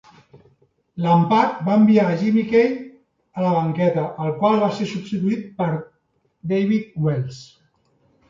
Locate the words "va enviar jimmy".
1.67-2.43